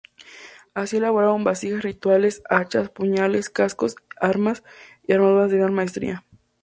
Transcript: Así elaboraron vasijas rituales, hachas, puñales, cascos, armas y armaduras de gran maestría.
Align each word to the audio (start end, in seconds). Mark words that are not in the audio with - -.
Así 0.73 0.97
elaboraron 0.97 1.43
vasijas 1.43 1.83
rituales, 1.83 2.41
hachas, 2.49 2.89
puñales, 2.89 3.51
cascos, 3.51 3.95
armas 4.19 4.63
y 5.07 5.13
armaduras 5.13 5.51
de 5.51 5.57
gran 5.59 5.75
maestría. 5.75 6.23